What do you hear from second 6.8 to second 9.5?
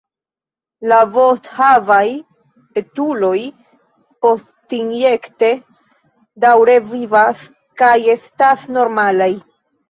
vivas kaj estas normalaj.